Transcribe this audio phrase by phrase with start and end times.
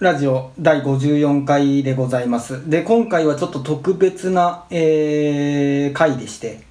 [0.00, 2.70] ラジオ第54回でございます。
[2.70, 6.62] で、今回はちょっと特別な、えー回でして、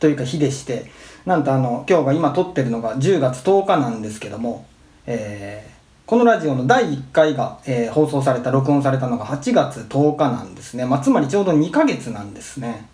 [0.00, 0.90] というか日でして、
[1.26, 4.66] なんとあの、今日が今撮ってるのが10月10日なんですけども、
[5.04, 10.86] えーこのラジオの第1回が、えー放送された、録音されたのが8月10日なんですね。
[10.86, 12.88] まあ、つまりちょうど2ヶ月なんですね。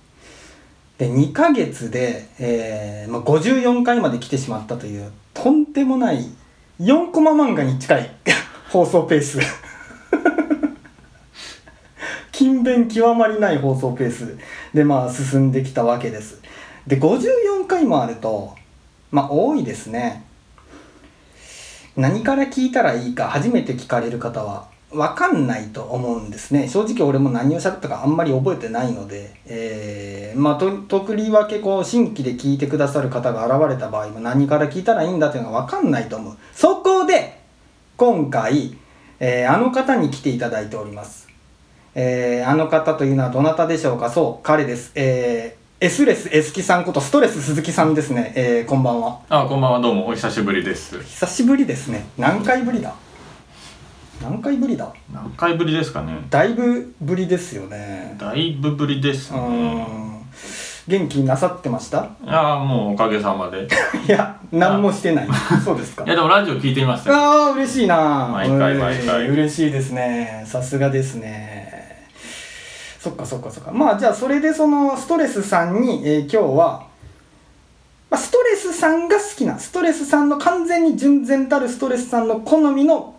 [0.99, 6.29] で、2ヶ月で、えーまあ、54回まで来てしまったという、とんでもない、
[6.81, 8.11] 4コマ漫画に近い
[8.71, 9.39] 放送ペース。
[12.35, 14.37] 勤勉極まりない放送ペース
[14.75, 16.43] でまあ進んできたわけです。
[16.85, 18.55] で、54回もあると、
[19.13, 20.25] まあ多いですね。
[21.97, 26.69] 何から聞いたらいいか初めて聞かれる方は分かんないと思うんですね。
[26.69, 36.37] 正直俺も何を喋ったかあんまり覚えてないので、えー、まあと、とりわけこう新規で聞いてくださる方が現れた場合も何から聞いたらいいんだというのが分かんないと思う。
[36.53, 37.41] そこで、
[37.97, 38.77] 今回、
[39.21, 41.24] えーあの方に来ていただいております。
[41.95, 44.11] えーあの方というのはどなたでしょうか？
[44.11, 44.93] そう、彼です。
[44.95, 48.33] えー、S レス S キさんことストレス鈴木さんですね。
[48.37, 49.21] えーこんばんは。
[49.29, 50.99] あ、こんばんは、どうも、お久しぶりです。
[51.03, 52.05] 久しぶりですね。
[52.19, 52.95] 何回ぶりだ？
[54.23, 54.93] 何回ぶりだ？
[55.13, 56.19] 何回ぶりですかね。
[56.31, 58.17] だいぶぶりですよね。
[58.19, 59.83] だいぶぶりですうね。
[59.85, 60.15] ん。
[60.87, 62.11] 元気なさってました？
[62.25, 63.63] いやー、もうおかげさまで。
[63.63, 63.67] い
[64.07, 65.29] いや、何もしてない。
[65.65, 66.05] そうですか。
[66.07, 67.17] や、でもラジオ聞いてみましたよ。
[67.17, 68.29] ああ、嬉しいな。
[68.33, 70.45] 毎回毎回えー嬉しいですね。
[70.47, 71.64] さすがですね。
[73.05, 73.71] そっかそっかそっか。
[73.71, 76.87] まあじゃあそれでそのストレスさんに、えー今日は、
[78.11, 83.15] まあ、ストレスさんが好きな、ストレスさんの完全に純然たるストレスさんの好みの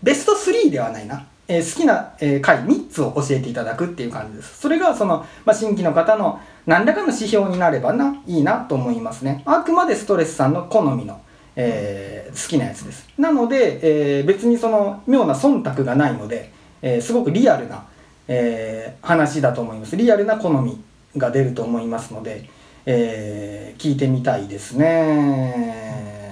[0.00, 1.26] ベスト3ではないな。
[1.48, 4.60] えー好きな、えー回3つを教えていただくっていう感じです。
[4.60, 9.42] それがその、まあ、新規の方の何らかの指標になればな、いいなと思いますね。
[9.44, 11.20] あくまでストレスさんの好みの、
[11.56, 13.08] えー好きなやつです。
[13.18, 16.52] なので、えー別にその妙な忖度がないので、
[16.82, 17.84] えーすごくリアルな、
[18.28, 19.96] えー話だと思います。
[19.96, 20.82] リアルな好み
[21.16, 22.48] が出ると思いますので、
[22.86, 26.28] えー聞いてみたいですね。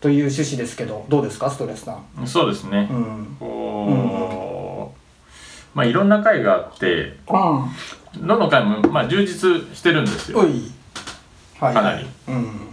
[0.00, 2.26] という趣旨ですけど、どうですか、ストレスさん。
[2.26, 2.94] そうですねう。
[2.94, 3.36] ん。
[3.38, 4.92] こ
[5.74, 8.26] う、まあ、いろんな回があって、うん。
[8.26, 10.38] どの回も、まあ、充実してるんですよ。
[10.38, 10.44] は
[11.70, 11.74] い。
[11.74, 12.06] かなり。
[12.26, 12.68] うん。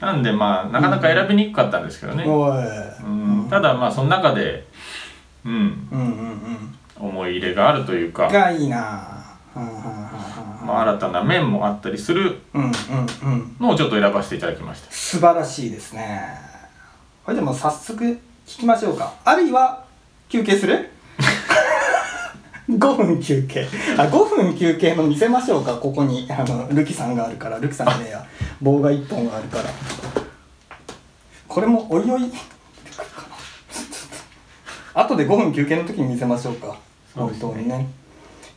[0.00, 2.24] なんで、まあ、なかなか選びにくかったんですけどね。
[3.48, 4.66] ただ、まあ、その中で、
[5.46, 6.78] うん、うんうんうん。
[7.00, 8.76] 思い入れがあるというか、がいいな。
[9.54, 12.70] はんはんはんはんまあ、新たな面もあったりするうんうん
[13.22, 13.56] うん。
[13.58, 14.92] のをちょっと選ばせていただきました。
[14.92, 16.38] 素晴らしいですね。
[17.24, 19.14] これでも早速聞きましょうか。
[19.24, 19.84] あるいは
[20.28, 20.90] 休憩する
[22.70, 23.66] ?5 分休憩。
[23.98, 25.74] あ、5分休憩の見せましょうか。
[25.76, 27.58] ここに、あの、ルキさんがあるから。
[27.58, 28.24] ルキさんねえや。
[28.60, 29.64] 棒が1本があるから。
[31.48, 32.30] これもおいおい。
[34.94, 36.76] 後で5分休憩の時に見せましょうか。
[37.14, 37.88] 本当にね当にね。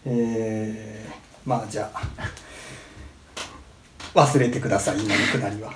[0.05, 2.01] えー、まあじゃあ。
[4.13, 5.71] 忘れてください今のくだりは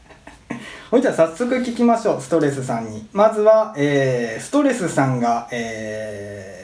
[0.90, 6.55] ほいじゃあ早速聞きましょうストレスさんにまずは、えー、ストレスさんが、えー、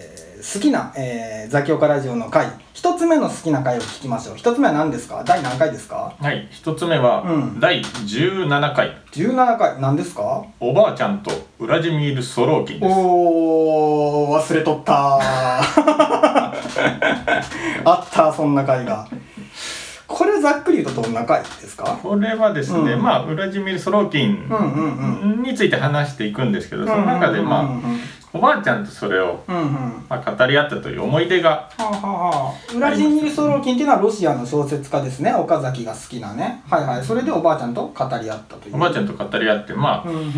[0.43, 2.49] 好きな、えー、ザキオカラジオの回。
[2.75, 4.37] 一つ目の好きな回を聞きましょう。
[4.37, 5.23] 一つ目は何ですか？
[5.25, 6.15] 第何回ですか？
[6.21, 7.61] はい、一つ目は、うん。
[7.61, 9.81] 第17回、17回。
[9.81, 10.45] 何ですか？
[10.59, 12.93] おばあちゃんとウラジミール・ソローキンです。
[12.93, 14.93] おー忘れとった。
[14.93, 14.97] ー
[17.85, 19.07] あったそんな回が。
[20.09, 21.85] これざっくり言うとどんな回ですか？
[22.03, 23.03] これはですね、うん。
[23.03, 27.75] まあ、ウラジミール・ソローキンについて話していくんですけど、その中で、まあ、うんうん。
[27.75, 28.01] うん
[28.35, 30.07] おばあちゃんとそれを、うんうん。
[30.09, 32.07] まあ、語り合ったという思い出が、はあはあ
[32.47, 35.35] はあ、ウラジミール・ソローキンっていうのはロシアの小説家ですね。
[35.35, 36.63] 岡崎が好きなね。
[36.69, 37.05] はいはい。
[37.05, 38.77] それでおばあちゃんと語り合ったという。
[38.77, 40.33] おばあちゃんと語り合って、まあ、うんうん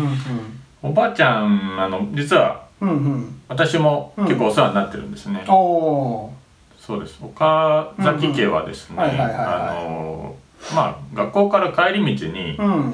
[0.83, 2.95] おばあちゃん、あの、実は、うんうん。
[2.95, 3.41] うん。
[3.47, 5.45] 私も結構お世話になってるんですね。
[5.47, 6.33] おお
[6.77, 7.17] そうです。
[7.23, 10.35] 岡崎家はですね、あの、
[10.75, 12.93] まあ、学校から帰り道に、うん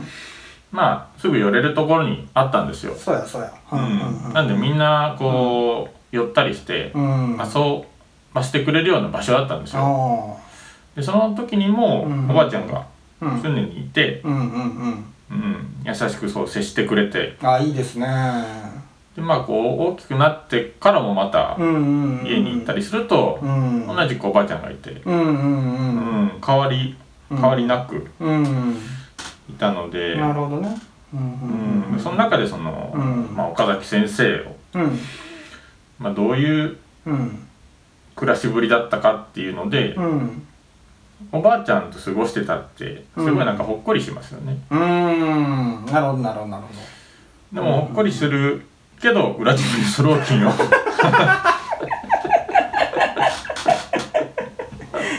[0.71, 2.95] まあ、すぐ寄れるところにあったんですよ。
[2.95, 3.51] そうやそうや。
[3.71, 3.79] うう
[4.29, 7.37] んなんでみんなこう、寄ったりしてうん。
[7.39, 7.83] 遊
[8.33, 10.37] ばしてくれるような場所だったんですよ。
[10.37, 10.41] あ
[10.95, 12.29] でその時にもうん。
[12.29, 12.85] おばあちゃんが
[13.41, 14.57] 常にいて、うんうんう
[14.87, 15.05] ん。
[15.31, 17.37] うん、優しくそう接してくれて。
[17.41, 18.07] あいいですね。
[19.15, 23.87] でまあこう大きくなってからもまた家に行ったりするとうん。
[23.87, 26.95] 同じくおばあちゃんがいて、うんうんううんん、変わり
[27.29, 28.07] 変わりなく。
[28.21, 28.77] うん
[29.51, 30.77] いたので、なるほどね。
[31.13, 33.35] うんうん、その中でその、うん。
[33.35, 34.99] まあ、岡崎先生を、うん。
[35.99, 37.47] まあ、どういううん。
[38.15, 40.47] 暮らしぶりだったかっていうので、うん。
[41.31, 45.85] おばあちゃんと過ごしてたってすごいなんかほっこりしますよね、うーん。
[45.85, 46.69] なるほどなるほどなるほ
[47.53, 48.65] でもほっこりする
[48.99, 50.51] けどウラジミル・ソローキンを。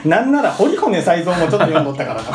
[0.05, 2.31] なんなら堀骨才蔵もちょっと読んどったからな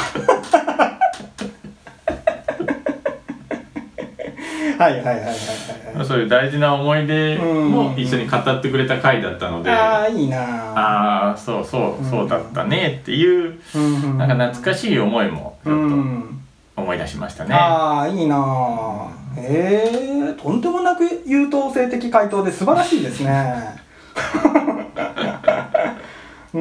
[4.77, 6.05] はいはいはいはいはいはい。
[6.05, 10.39] そういう大事な思い出も一緒に語ってくれた回だったので、ああいいな。
[10.75, 16.39] ああそうそうそうだったねっていう、うんなんか懐かしい思いもちうょっん。
[16.75, 18.35] と思い出しましたね、ああいいな。
[18.37, 19.89] あえ
[20.29, 23.75] えとんでもなく優等生的回答で素晴らしいですね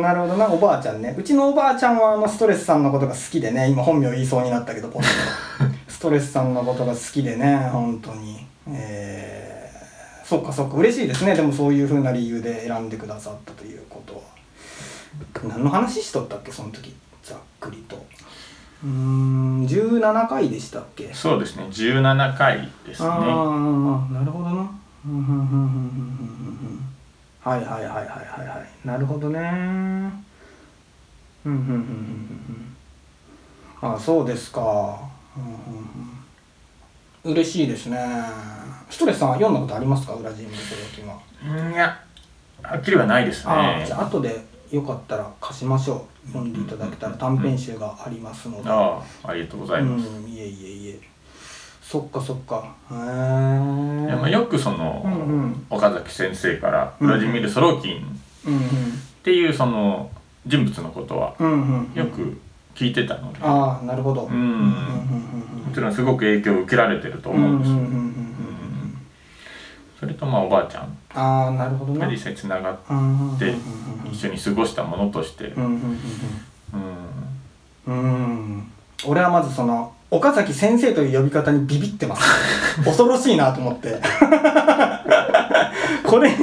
[0.01, 1.15] なるほどなおばあちゃんね。
[1.19, 5.01] うちのおばあちゃんはあのストレスさんのことが好きでね今本名言いそうになったけどポ
[5.89, 8.47] ストレスさんのことが好きでね本当に。
[8.69, 11.35] えー、そっかそっか嬉しいですね。
[11.35, 14.21] でもそういうふうな理由で選んでくださったということは。
[15.49, 16.95] 何の話しとったっけその時。
[17.23, 17.97] ざっくりと。
[18.85, 21.11] うーん17回でしたっけ？
[21.13, 21.65] そうですね。
[21.71, 23.09] 17回ですね。
[23.09, 24.71] ああなるほどな。
[25.07, 25.63] うんうんうんうんうんうんう
[26.83, 26.96] ん
[27.49, 28.87] はいはいはいはいはいはい。
[28.87, 29.39] なるほどね。
[29.39, 29.53] うん
[31.45, 32.75] うんうんうんうん
[33.83, 34.61] うんあそうですか。
[35.37, 35.51] うんうん
[37.25, 37.33] うん。
[37.33, 37.99] 嬉しいですね。
[38.91, 40.15] ストレスさんは読んだことありますか？
[40.15, 42.01] ウラジームソロキンはいや
[42.63, 43.81] はっきりはないですあね。
[43.83, 46.29] あじゃあ後でよかったら貸しましょう。
[46.29, 48.69] 読んでいただけたら短編集がありますので。
[48.69, 51.01] ああありがとうございます、うんいえいえいえ
[51.89, 52.75] そっかそっか。
[52.91, 52.97] へえ
[54.17, 55.67] まあよくその、うんうん。
[55.71, 58.01] 岡崎先生からうんウラジミル・ソローキンっ
[58.47, 58.61] うん。
[59.23, 60.11] ていうその
[60.47, 61.95] 人物のことはうんうんうん。
[61.95, 62.39] よく
[62.75, 64.25] 聞いてたので、ああなるほど。
[64.25, 64.33] うん。
[64.33, 67.95] うんうんもちろんすごく影響を受けられてるとうんうん思うんですよ、うんうんうん。
[67.95, 68.99] うん。
[70.01, 72.07] それとまあおばあちゃんああなるほどな。
[72.07, 73.55] が実際つながっうんうんて
[74.11, 76.01] 一緒に過ごしたものとして、うんうんうん
[77.87, 77.93] うん。
[77.93, 77.97] うん。
[77.97, 78.07] う
[78.59, 78.73] ん。
[79.07, 82.23] 俺はまずその岡崎先生という呼び方にビビってます。
[82.85, 84.01] 恐ろしいなと思って。
[86.07, 86.39] これ今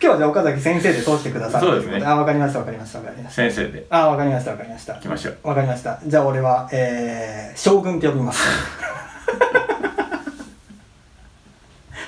[0.00, 2.02] 日はじゃあ岡崎先生で通してくださいそうですね。
[2.04, 3.42] あわかりましたわかりましたわかりました。
[3.42, 3.86] 先生で。
[3.88, 4.96] あわかりましたわかりました。
[4.96, 5.38] いきましょう。
[5.44, 6.00] わかりました。
[6.04, 8.40] じゃあ俺はえー、将軍って呼びます。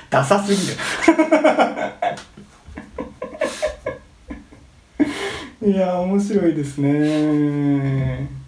[0.09, 0.73] ダサすぎる。
[5.65, 8.42] いや面白いですね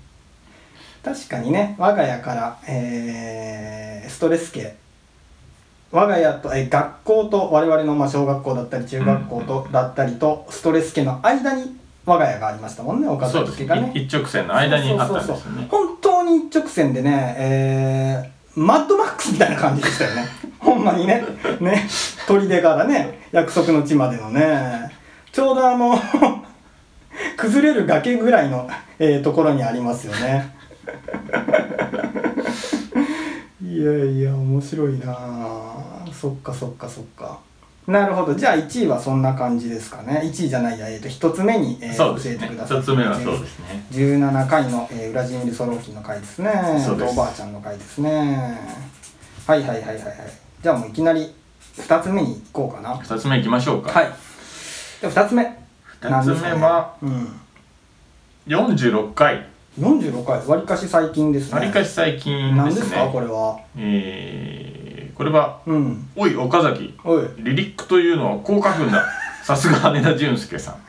[1.05, 4.75] 確かにね我が家から、えーストレス系。
[5.91, 13.91] 我が家と、えー学校と我々の、まあ、小学校だったり中学校と、だったりとストレス系の間に我が家がありましたもんね岡崎家がね。
[13.93, 15.67] い一直線の間にあったんですよね。
[15.69, 20.25] 本当に一直線でね、えー、マッドマックスみたいな感じでしたよね。
[20.57, 21.23] ほんまにね。
[21.59, 21.87] ね。
[22.25, 24.91] 砦からね約束の地までのね。
[25.31, 25.95] ちょうどあの
[27.37, 28.67] 崩れる崖ぐらいの、
[28.97, 30.54] えーところにありますよね
[33.61, 36.05] いやいや面白いなあ。
[36.13, 37.39] そっかそっかそっか。
[37.87, 38.33] なるほど。
[38.33, 40.21] じゃあ1位はそんな感じですかね。
[40.23, 42.79] 1位じゃないや、えー、と1つ目に、えー教えてください。
[42.79, 43.85] 一つ目はそうですね。
[43.91, 46.51] 17回の、えー、ウラジミル・ソローキンの回ですね。
[46.83, 47.15] そうです。
[47.15, 48.59] とおばあちゃんの回ですね。
[49.45, 50.05] はいはいはいはいはい。
[50.63, 51.31] じゃあもういきなり
[51.77, 52.97] 2つ目に行こうかな。
[52.97, 53.91] 二つ目いきましょうか。
[53.91, 54.09] はい。
[55.01, 55.43] で2つ目。
[56.01, 57.27] 二つ目はうん。
[58.47, 59.45] 46回
[59.79, 61.59] 46回わりかし最近ですね。
[61.59, 63.59] わりかし最近で何ですすかねこれは？
[63.77, 66.93] えーこれはうん「おい岡崎。
[67.03, 67.23] おい。
[67.37, 69.05] リリックというのはこう書くんだ。
[69.43, 70.75] さすが羽田淳介さん。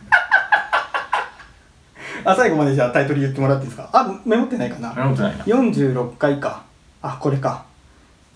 [2.25, 3.88] あ最後までじゃあタイトル言ってもらっていいですか？
[3.93, 4.93] あメモってないかな。
[4.95, 5.45] メモってないな。
[5.45, 6.62] 46回か。
[7.02, 7.64] あこれか。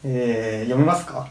[0.05, 1.27] えー、読みますか？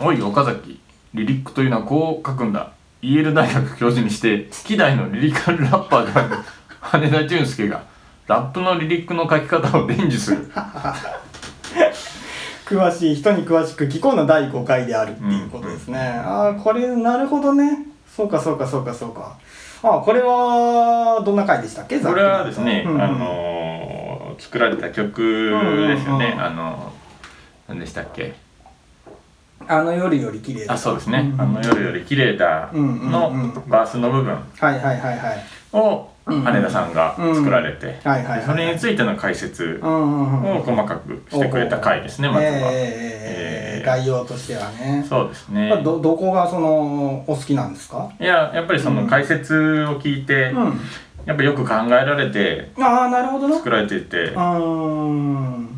[0.00, 0.80] うん、おい岡崎。
[1.14, 2.70] リリックというのはこう書くんだ。
[3.02, 6.36] イェール大学教授にして希代のリリカルラッパーである
[6.80, 7.82] 羽田淳介が
[8.30, 10.48] ラップのリリックの書き方を伝授する。
[12.64, 17.86] 詳しい人に詳しく聞こうの第5回であるっていうことですね、ああこれなるほどね。
[18.06, 19.32] そうかそうかそうかそうか。
[19.82, 21.98] あこれはどんな回でしたっけ？
[21.98, 25.20] これはですね、うんうんあのー作られた曲
[25.88, 26.40] ですよね、うんうんうん。
[26.40, 26.92] あの
[27.68, 28.32] 何でしたっけ？
[29.66, 30.74] あの夜より綺麗だ。
[30.74, 33.52] あそうですね、んあの夜より綺麗だうんうんのうん。
[33.68, 35.44] バースの部分はいはいはいはい。
[35.72, 38.00] をうんうん羽田さんが作られて、
[38.46, 45.04] それについての解説を細かくしてくれた回ですね、まずは、えーえー概要としてはね。
[45.08, 48.10] そうですね、まあどどこがそのお好きなんですか？
[48.20, 50.80] いややっぱりその解説を聞いて、うん。
[51.26, 53.56] やっぱよく考えられてああなるほどな。
[53.56, 54.18] 作られていて。
[54.18, 55.68] うーん。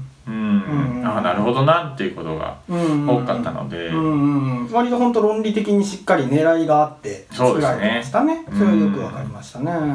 [1.05, 7.77] ああなるほどなっていうことがうん多かったので、うん割と本当論理的にしっかり狙いがあってそうですね。
[7.77, 8.45] 作られてましたね。
[8.53, 9.73] それはよくわかりましたね。
[9.73, 9.79] うん。
[9.79, 9.95] うんうんうん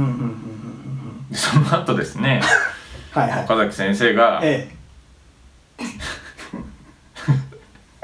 [0.00, 0.02] う
[1.32, 2.42] んその後ですね。
[3.12, 3.44] はいはい。
[3.44, 4.70] 岡崎先生がえ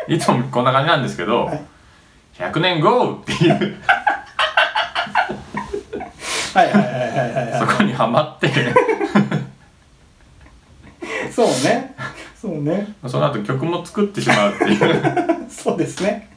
[0.09, 1.63] いつもこんな感じなんですけど、はい。
[2.37, 3.77] 100年後っていう。
[6.53, 6.89] はいはいはいは
[7.27, 8.49] いはいそはこにはまって。
[8.49, 8.51] い
[11.33, 11.95] そうね。
[12.41, 12.95] そうね。
[13.07, 16.31] その後曲も作ってしまうっていう そうですね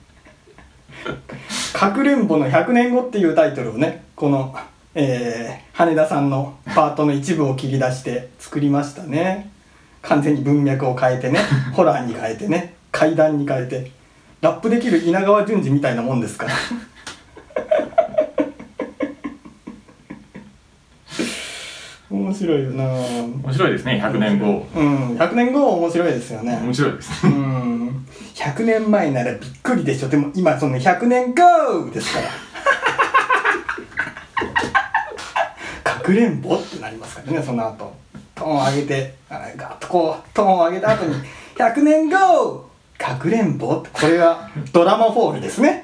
[1.73, 4.55] 「かくれんぼの100年後」っていうタイトルをねこの、
[4.95, 9.49] えー羽田さんのパートの一部を切り出して作りましたね。
[10.03, 11.39] 完全に文脈を変えてね
[11.73, 13.91] ホラーに変えてね階段に変えて
[14.41, 16.53] ラップできる稲川淳二みたいなもんですから。
[22.13, 22.83] 面白いよな。
[22.83, 24.67] 面白いですね100年後。
[24.75, 25.17] うん。
[25.17, 26.59] 100年後面白いですよね。
[26.61, 27.33] 面白いですね。
[27.33, 28.05] うん。
[28.35, 30.09] 100年前ならびっくりでしょ。
[30.09, 32.27] でも今その100年後ですから。
[35.95, 37.91] かくれんぼってなりますからねその後。
[38.35, 41.15] トーン上げてあガッとこうトーンを上げた後に
[41.57, 43.89] 「100年後かくれんぼ」って。
[43.91, 45.83] これがドラマフォールですね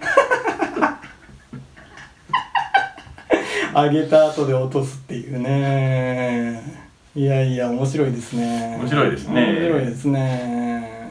[3.76, 6.62] 上げた後で落とすっていうね。
[7.16, 8.78] いやいや面白いですね。
[8.80, 9.42] 面白いですね。
[9.46, 11.10] 面白いですね。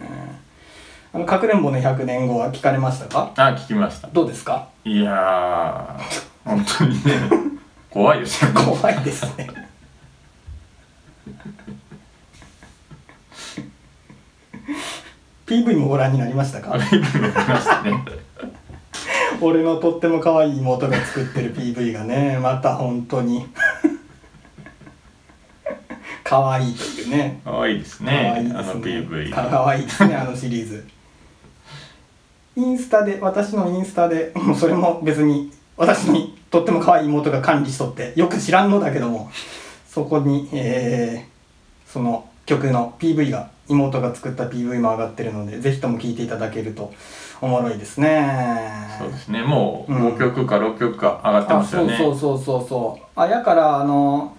[1.12, 3.32] あのかくれんぼの100年後は聞かれましたか？
[3.36, 4.08] あ聞きました。
[4.08, 4.68] どうですか？
[4.84, 7.12] いやー本当にね
[7.90, 8.62] 怖いですよね。
[8.64, 9.48] 怖いですね。
[15.46, 16.74] PV もご覧になりましたか？
[16.74, 17.08] あれ見ま
[17.58, 18.04] したね
[19.40, 23.46] 俺のとっても可愛い妹が作ってる PV がねまた本当に。
[26.24, 27.40] 可愛いというね。
[27.44, 28.60] 可愛いです可ね愛いですね。
[28.60, 30.86] あの PV か可愛いですねあのシリーズ。
[32.56, 39.30] インスタで私のインスタでもうそれも別に私にとっても可愛い妹が管理しとってよく知らんのだけども
[39.86, 41.38] そこに、えー
[41.88, 46.92] その曲の PV が妹が作った PV も上がってるのでぜひとも聴いていただけると
[47.40, 48.70] おもろいですね。
[48.98, 49.42] そうですね。
[49.42, 50.08] もううん。
[50.14, 51.96] 5曲か6曲か上がってあますよね。
[51.96, 53.20] そうそうそうそうそう。
[53.20, 54.36] あやからあの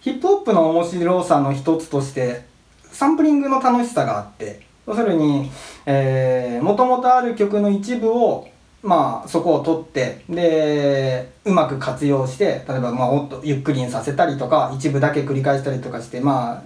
[0.00, 2.44] ヒップホップの面白さの一つとして
[2.92, 5.50] サンプリングの楽しさがあって要するに
[6.60, 8.48] もともとある曲の一部を
[8.82, 16.62] まあそこを取ってでうまく活用して例えばまあもっとゆっくりにさせたりとか一部だけ繰り返したりとかしてまあ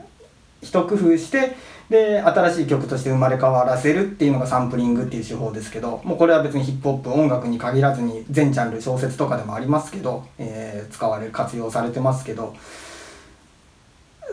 [0.61, 1.57] 一工夫して
[1.91, 12.55] で新しい曲として生まれ変わらせるっていうのがサンプリングっていう手法ですけどもうこれは別にヒップホップ音楽に限らずに全ジャンル小説とかでもありますけど、えー使われ活用されてますけど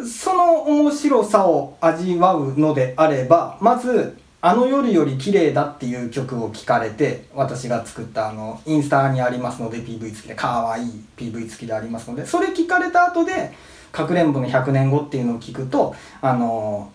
[0.03, 13.53] その面白さを味わうのであればまず「あの夜より綺麗だ」っていう曲を聴かれて私が作ったあのインスタにありますので PV 付きで可愛い PV 付きでありますのでそれ聞かれた後で
[13.91, 16.91] 「かくれんぼの100年後」っていうのを聞くとあの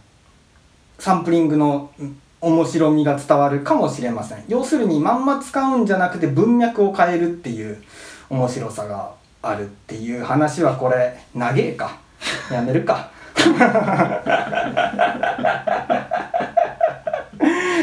[1.00, 4.44] サンプリングのうん面白みが伝わるかもしれません。
[4.48, 7.82] 要するにまんま使うんじゃなくて文脈を変えるっていう
[8.30, 11.98] 面白さがあるっていう話はこれ長えか。
[12.50, 13.10] やめるか。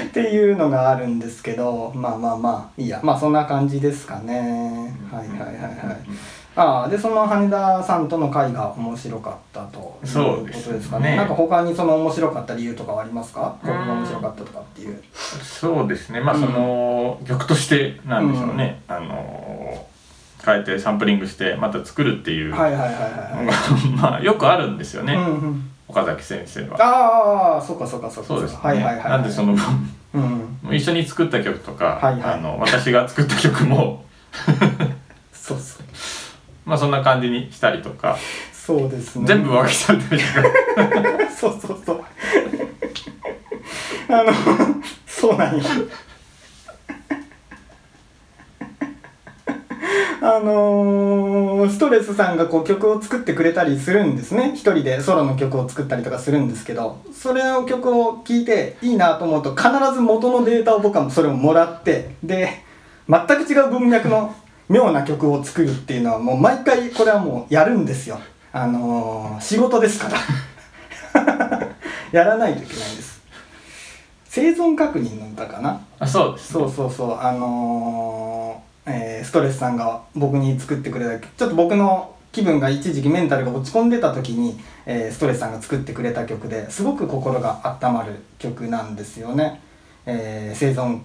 [0.08, 3.00] っていうのがあるんですけどまあまあまあいいや。
[3.04, 4.92] まあそんな感じですかね。
[5.12, 5.98] はいはいはいはい
[6.60, 11.12] ああでその羽田さんとの会が面白かったというこそうですとですかね。
[11.12, 13.56] ねなんか他にその面白かった理由とかはありますか？
[13.62, 15.00] ここが面白かったとかっていう。
[15.14, 16.20] そうですね。
[16.20, 19.86] まあその、曲としてなんでしょうね、あの
[20.44, 22.50] 変えてサンプリングしてまた作るっていう。
[22.50, 23.90] のが、はいはいはいはい。
[23.96, 25.72] まあよくあるんですよね、うんうん。
[25.88, 26.78] 岡崎先生は。
[26.80, 28.28] ああそうかそうかそうか。
[28.30, 29.56] そうですね、はいはいはいなんでその
[30.16, 32.34] うん一緒に作った曲とか、はいはい。
[32.34, 34.04] あの私が作った曲も
[36.68, 38.18] まあそんな感じにしたりとか、
[38.52, 39.26] そうですね。
[39.26, 42.04] 全部分けちゃったりとかそうそうそう。
[44.10, 44.34] あの
[45.06, 45.64] そうなんよ
[50.22, 54.52] あのーストレスさんがこう曲を作ってくれたりするんですね。
[54.54, 57.02] 一人でソロの曲を作ったりとかするんですけど。
[57.14, 62.62] それの曲を聴いていいなと思うと必ず元のデータを僕はそれをもらってで
[63.08, 64.36] 全く違う文脈の
[64.70, 68.20] 妙な曲を作るっていうのはもう毎回これはもうやるんですよ。
[68.52, 70.18] あのー仕事ですから。
[72.12, 73.22] やらないといけないんです。
[74.26, 75.80] 生存確認の歌かな？
[76.00, 77.20] あそうですそうそうそう。
[77.20, 89.60] あのーえーストレスさんが僕に作ってくれたちょっと僕の気分が一時期メンタルが落ち込んでた時に、えーストレスさんが作ってくれた曲ですごく心が温まる曲なんですよね、
[90.06, 91.00] えー生存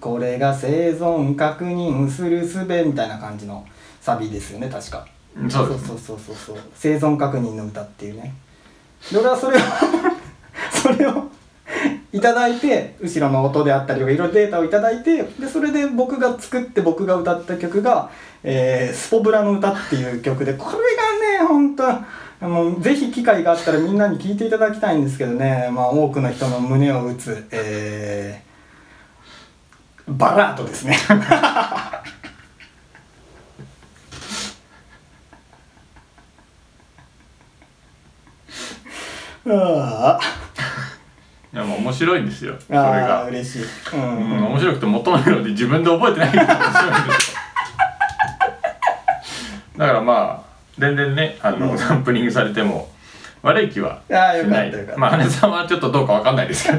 [0.00, 3.66] これが生存確認するすべみたいな感じの
[4.00, 5.06] サビですよね確か。
[5.50, 8.34] そうですそうそうそうそう生存確認の歌っていうね。
[9.12, 9.60] で俺はそれを
[10.72, 11.28] それを
[12.12, 18.10] いただいて後ろの音であったりとかいろいろデータをいただいてでそれで僕が作って僕が歌った曲が
[18.42, 20.76] 「えースポブラの歌」っていう曲でこれ
[21.42, 28.45] がね本当もうぜひ機会があったらみんなに聴いていただきたいんですけどね、まあ、多くの人の胸を打つ、えー
[30.08, 30.96] バラードですね。
[39.48, 40.18] あ
[41.52, 42.54] いやもう面白いんですよ。
[42.66, 44.00] それあああが、嬉しい、ううん。
[44.40, 47.38] ん、面白くて求めるので自分で覚えてないから面白いんですよ。
[49.78, 50.46] だからまあ
[50.78, 51.78] 全然ねあの、うん。
[51.78, 52.90] サンプリングされても
[53.42, 54.68] 悪い気はしああよかない。
[54.68, 55.00] ったよかった。
[55.00, 56.78] まあ羽根さんはちょっとどうかわかんないですけど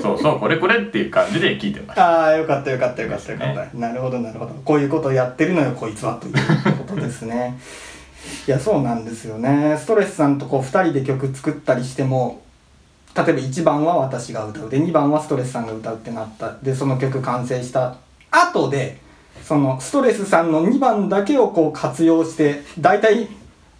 [0.00, 2.22] そうそうこれこれっていう感じで聞いてました。
[2.22, 3.32] ああよかったよかったよかった。
[3.32, 4.52] よかった、ですなるほどなるほど。
[4.64, 6.34] こういうことをやってるのよこいつはという
[6.78, 7.58] ことですね。
[8.46, 9.76] いやそうなんですよね。
[9.78, 12.42] ストレスさんとこう2人で曲作ったりしても
[13.16, 14.70] 例えば1番は私が歌う。
[14.70, 16.56] で2番はストレスさんが歌うってなった。
[16.62, 17.96] でその曲完成した
[18.30, 18.98] 後で
[19.42, 23.28] そのストレスさんの2番だけをこう活用して大体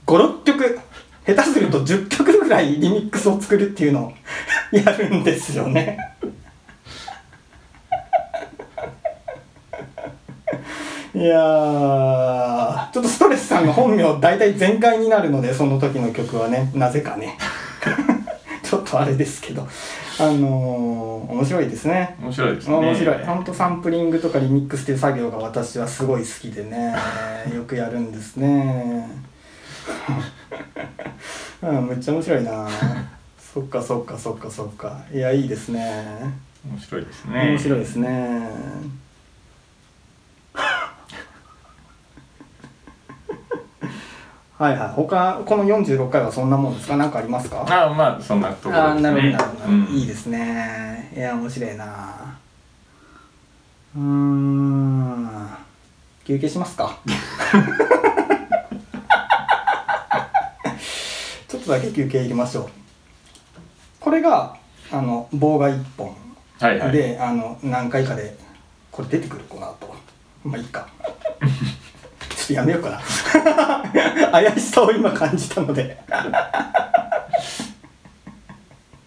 [0.06, 0.80] 56曲
[1.26, 4.12] 下手すると10曲ぐらいリミックスを作るっていうのを
[4.72, 6.09] やるんですよね。
[11.14, 12.92] いやー。
[12.92, 16.70] ちょっとストレスさんの本名大体全開になるのでその時の曲はね。
[16.74, 17.36] なぜかね。
[18.62, 19.66] ちょっとあれですけど。
[20.18, 22.16] あのー面白いですね。
[22.20, 22.74] 面白いですね。
[22.74, 23.24] 面白い。
[23.24, 26.94] ほんとサンプリングとかリミックスっていう作業が私はすごい好きでね。
[27.54, 29.08] よくやるんですね。
[31.62, 32.68] うんめっちゃ面白いな。
[33.52, 35.00] そっかそっかそっかそっか。
[35.12, 36.32] いやいいですね。
[36.68, 37.40] 面白いですね。
[37.50, 38.50] 面白いですね
[44.60, 44.88] はいはい。
[44.90, 46.96] 他この46回はそんなもんですか？
[46.98, 47.64] 何かありますか？
[47.66, 49.02] ああまあそんなところですね。
[49.02, 49.84] なるほどなるほど、うん。
[49.86, 51.10] いいですね。
[51.16, 52.36] いや面白いな。
[53.96, 55.48] うーん。
[56.26, 56.98] 休憩しますか？
[61.48, 62.68] ちょっとだけ休憩入れましょう。
[63.98, 64.56] これが
[64.92, 66.14] あの棒が1本
[66.60, 66.92] はいはい。
[66.92, 68.36] であの何回かで
[68.92, 69.94] これ出てくるこの後
[70.44, 70.86] まあいいか
[72.50, 73.00] とやめようかな。
[74.32, 75.96] 怪しさを今感じたので。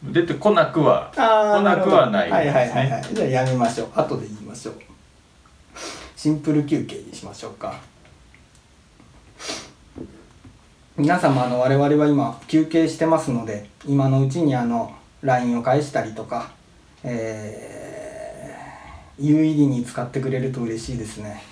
[0.03, 3.03] 出てこなくは来なくはないはいはいはいはい。
[3.13, 3.87] じゃあやめましょう。
[3.95, 4.75] 後で言いましょう。
[6.15, 7.73] シンプル休憩にしましょうか。
[10.95, 16.51] 皆様あの我々は今休憩してますので今のうちにあの LINE を返したりとか
[17.03, 21.43] えー、有意義に使ってくれると嬉しいですね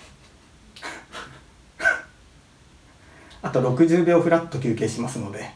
[3.44, 5.52] あと60秒フラット休憩しますので。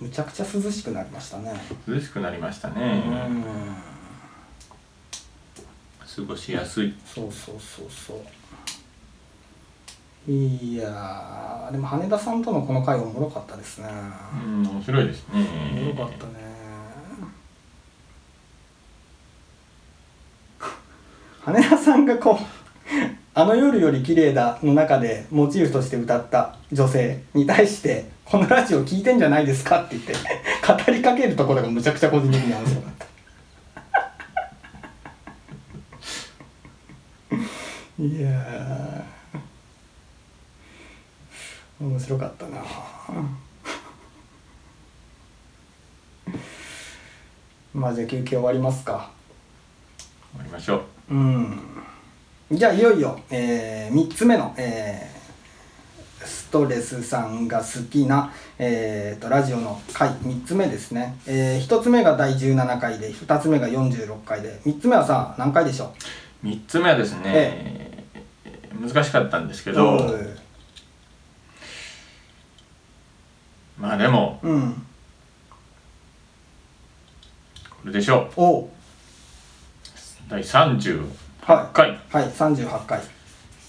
[0.00, 1.52] むちゃくちゃ涼しくなりましたね。
[1.86, 2.98] 涼しくなりましたうね。
[3.28, 3.42] ん
[6.16, 6.94] 過ごしやすい。
[7.04, 8.14] そうそうそうそ
[10.26, 10.30] う。
[10.30, 13.88] いやーでも羽田さんとのこの回おもろかったですね。
[14.44, 15.46] うん面白いですね。
[15.72, 16.49] おもろかったね
[21.44, 22.36] 羽田さんがこう
[23.34, 30.12] 「あの夜より綺麗だ」の中でモチーフとして歌った女性に対して「このラジオ聞いてんじゃないですか?」って言って
[30.86, 33.06] 語りかけるところがむちゃくちゃ個人的に面白かった。
[38.02, 39.04] いや
[41.78, 42.62] 面白かったな。
[47.74, 49.10] まあじゃあ休憩終わりますか。
[50.32, 50.82] 終わりましょう。
[51.10, 51.60] うん。
[52.52, 55.20] じゃあいよいよ、え3つ目の、えー
[56.22, 65.94] ストレスさんが好きな、えーとラジオの回3つ目ですね、え1つ目が第17回で2つ目が46回で3つ目はさ何回でしょ
[66.44, 68.04] 3つ目はですね、え
[68.80, 70.14] 難しかったんですけうど
[73.78, 74.86] まあでもうん。
[77.70, 78.40] これでしょう。
[78.40, 78.68] おう
[80.30, 81.06] 第38
[81.42, 81.90] は回。
[81.90, 81.98] い。
[82.12, 83.00] はい38回。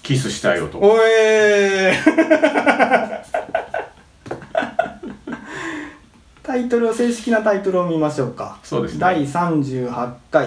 [0.02, 1.92] キスしたい男おえ
[6.42, 8.58] タイトルを正式なタイトルを見ましょうか。
[8.62, 9.00] そうですね。
[9.00, 10.46] 第38回。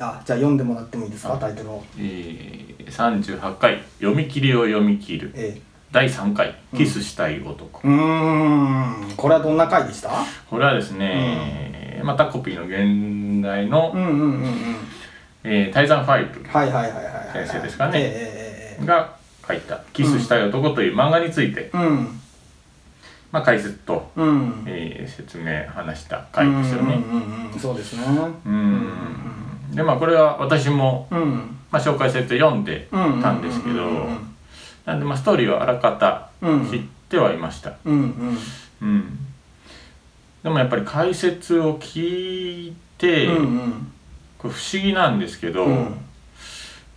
[0.00, 1.84] あじゃあ読んでもらってもいいですかタイトルを。
[1.98, 3.82] えー、38回。
[4.00, 5.32] 読み切りを読み切る。
[5.34, 5.60] え
[5.92, 6.54] 第3回。
[6.76, 9.14] キスしたい男、ー、うーん。
[9.16, 10.10] これはどんな回でした？
[10.50, 14.76] これはですね、またコピーの現代の、うんうんうんうん
[15.44, 17.04] えー、タイザン5はいはいはいはいはい
[17.38, 17.46] はい。
[17.46, 17.98] 先生ですかね。
[17.98, 19.14] えええええが
[19.46, 22.20] 書いた「キスしたい男」という漫画について、えうん。
[23.30, 24.64] まあ、解説と、うん。
[24.66, 26.98] えー説明話した回ですよね。
[27.58, 28.04] そうですね。
[28.46, 28.90] うん。
[29.72, 31.56] でまあこれは私も、うん。
[31.70, 34.34] まあ、紹介されて読んでうんたんですけどうん
[34.86, 36.70] なんでまあストーリーはあらかたうん。
[36.70, 37.74] 知ってはいました。
[37.84, 38.38] うんうん。
[38.82, 39.18] うん、
[40.42, 43.90] でもやっぱり解説を聞いて、うんうん
[44.44, 45.94] これ不思議なんですけど、うん。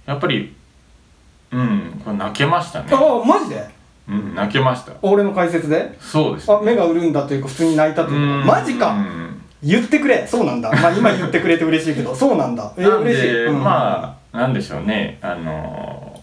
[0.05, 0.53] やっぱり
[1.49, 2.87] うんこれ泣けましたね。
[2.91, 3.65] ああマジで？
[4.09, 4.91] うん、泣けました。
[5.01, 5.97] 俺の解説で？
[6.01, 8.91] そうです、あ目が潤んだというか普通に泣いたということマジうか。
[8.95, 10.27] ん言ってくれ。
[10.27, 10.69] そうなんだ。
[10.71, 12.13] まあ今言ってくれて嬉しいけど。
[12.15, 12.69] そうなんだ。
[12.75, 13.45] えーなんで、嬉しい。
[13.47, 13.63] うん。
[13.63, 15.17] まあなんでしょうね。
[15.21, 16.21] あの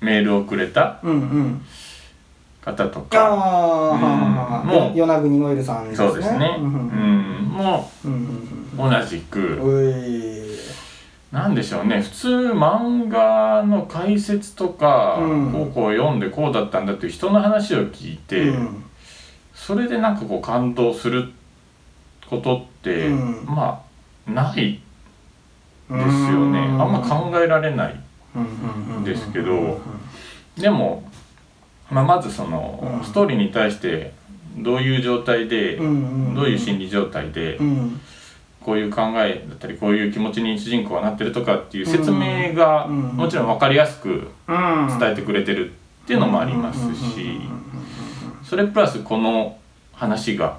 [0.00, 1.64] メールをくれたうんうん。
[2.60, 3.26] 方とあか。
[3.26, 6.08] あ、うんはあもう与那国ノエルさんですね。
[6.08, 6.68] そうですね、ううん。
[6.68, 6.72] うん。
[6.72, 10.46] うんうんう同じく、うんうい。
[11.32, 12.00] なんでしょうね。
[12.00, 15.52] 普通漫画の解説とか、うん。
[15.52, 18.84] こうこう読んでこうだったんだっていう人の話を聞いて、うん。
[19.54, 21.30] それでなんかこう感動する
[22.28, 23.44] ことって、うん。
[23.46, 23.82] ま
[24.28, 24.80] あないで
[25.88, 26.60] すよね。
[26.60, 28.00] あんま考えられない
[29.04, 29.80] ですけど
[30.56, 31.08] でも、
[31.90, 33.04] まあ、まずその、うん。
[33.04, 34.12] ストーリーに対して
[34.56, 35.88] どういう状態で、どう
[36.48, 38.00] いう心理状態で、うん
[38.66, 43.00] こういう考えだったりこういう気持ちに主人公はなってるとかっていう説明が、うん。
[43.16, 44.98] もちろん分かりやすくうん。
[44.98, 47.40] 伝えてくれてるっていうのもありますし
[48.44, 49.58] それプラスこの
[49.92, 50.56] 話が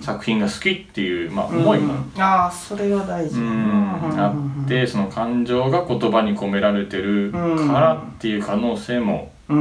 [0.00, 9.52] 作品が好きっていう、まあ、思いも、ああそれはあってその感情が言葉に込められてるからっていう可能性もあ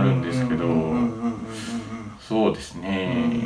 [0.00, 0.66] るんですけど
[2.20, 3.44] そうですね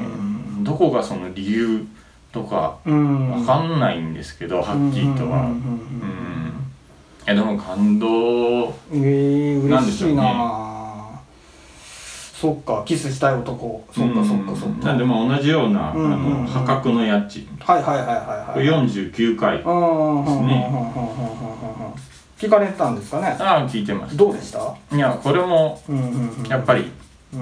[0.60, 1.86] うどこがその理由
[2.32, 3.30] とかうん。
[3.30, 5.40] わかんないんですけどはっきりとは。
[5.42, 6.52] うんうんうんうん
[7.24, 8.74] いやでも感動。
[8.92, 9.80] ええな。
[9.80, 10.14] んでしょうね。
[10.14, 11.20] 嬉しいな
[12.34, 13.86] そっかキスしたい男。
[13.92, 14.86] そっかそっかそっか。
[14.88, 17.46] なんでまあ同じような、うんうんあの破格の家賃。
[17.60, 18.16] はいはいはいはい
[18.58, 18.86] はい。
[18.88, 20.82] 49回うんうんうんうんうんうんねうん。
[22.36, 23.36] 聞かれてたんですかね。
[23.38, 24.16] ああ聞いてます。
[24.16, 24.74] どうでした？
[24.92, 26.90] いやこれもうんうんうんやっぱり
[27.32, 27.40] うん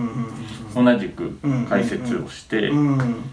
[0.77, 1.39] うん同じく
[1.71, 3.31] 解説をして、うんうん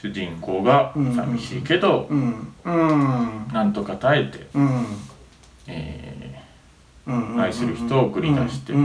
[0.00, 2.52] 主人公が寂しいけど、うん。
[2.64, 3.48] うん。
[3.52, 4.86] なんとか耐えて、うん。
[5.66, 6.42] え
[7.06, 7.40] うん。
[7.40, 8.78] 愛する人を送り出してそ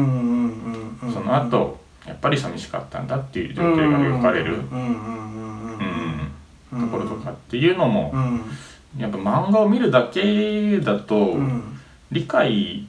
[1.19, 6.31] の後やっぱり寂しかったんだっていう情景が描かれる、うん。
[6.79, 8.41] ところとかっていうのもう、ん。
[8.97, 11.79] やっぱ漫画を見るだけだと、うん。
[12.11, 12.85] 理解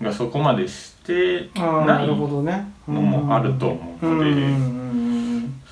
[0.00, 2.72] がそこまでしてなないるほどね。
[2.88, 5.05] のもあると思うので、うん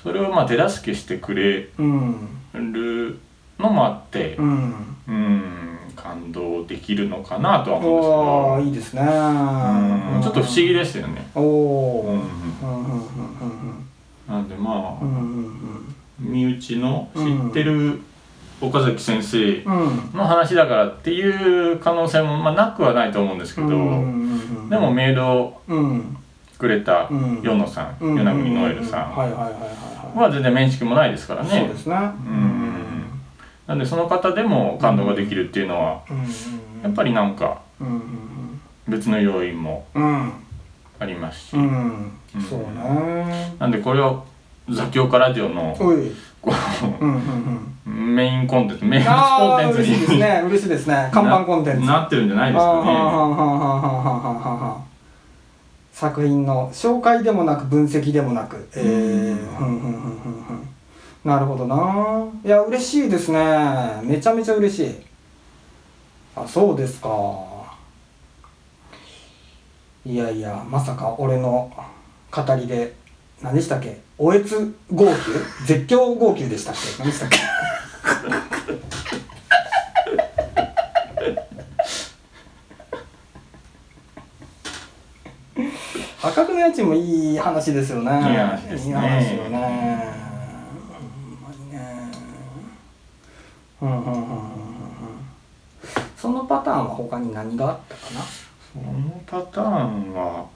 [0.05, 3.17] それをまあ手助けしてくれうんる
[3.57, 5.51] のもあってう、んうん、
[5.95, 9.01] 感動できるのかなとはお思うんですーいいですね。
[9.01, 11.27] けど、うん、ちょっと不思議ですよね。
[11.33, 12.03] おお
[12.63, 13.85] うんうんうんうん
[14.27, 17.99] なんでまあ、うんうん身内の知ってる
[18.61, 26.17] 岡崎先生うんうんの話だからっていう可能性もまあなくはないと思うんですけど、うんでもメールをうん。
[26.57, 27.41] くれたうん。
[27.43, 29.11] 与野さん、うん与那国ノエルさん
[30.21, 31.49] は全然面識もないですからね。
[31.49, 31.95] そうですね。
[31.95, 33.05] うん。
[33.67, 36.01] なんでその方でも感動ができるっていうのは
[36.83, 37.61] やっぱりなんか
[38.87, 40.33] 別の要因もうん。
[40.97, 42.11] ありますし、うん。
[42.49, 43.55] そうね。
[43.59, 44.23] なんでこれを
[44.69, 46.11] ザキオカラジオのおい。
[46.41, 46.53] こ
[47.01, 47.75] うんうんうん。
[47.85, 49.11] うメインコンテンツメインコ
[49.57, 50.43] ンテンツ嬉しいですにね。
[50.45, 51.09] 嬉しいですね。
[51.11, 51.81] 看板コンテンツ。
[51.81, 52.91] ななってるんじゃないですかね。
[55.95, 58.67] 作品の紹介でもなく分析でもなく。
[58.75, 59.37] えーうん。
[59.37, 60.67] ふんふんふんふんふん。
[61.23, 62.27] なるほどな。
[62.43, 64.01] いや嬉しいですね。
[64.03, 64.95] めちゃめちゃ嬉しい。
[66.35, 67.09] あそうですか。
[70.05, 71.71] いやいやまさか俺の
[72.29, 72.93] 語りで
[73.41, 74.01] 何でしたっけ？
[74.17, 75.17] おえつ号泣？
[75.65, 77.03] 絶叫号泣でしたっけ？
[77.03, 77.37] 何でしたっけ？
[86.25, 88.11] 破格の家賃もいい話ですよね。
[88.11, 90.15] いい話ですねいい話よね。
[93.79, 94.39] うんうんうんうんうんうん。
[96.17, 98.21] そのパターンは他に何があったかな？
[98.73, 100.47] そのパターンは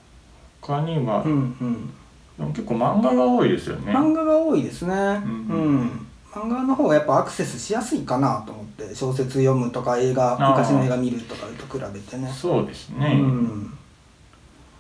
[0.60, 1.94] 他には、うんうん。
[2.36, 3.92] でも結構漫画が多いですよね。
[3.94, 4.96] 漫画が多いですね。
[4.96, 6.08] んうん。
[6.32, 12.28] 漫画の方がやっぱアクセスしやすいかなと思って小説読むとか映画昔の映画見るとかと比べてね。
[12.36, 13.14] そうですうね。
[13.14, 13.72] ん。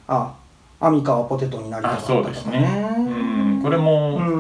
[0.08, 0.34] あ、
[0.82, 2.96] アミカはポテトになりたかあったとかそうですね。
[2.98, 3.02] う
[3.60, 4.34] ん、これうもんうん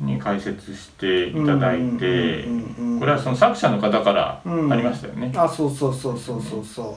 [0.00, 0.06] うん。
[0.06, 4.72] に解説していただいてうんうんうんうん、これはその作者の方からうん。
[4.72, 5.32] ありましたよね。
[5.36, 6.94] あそうそうそうそうそうそう。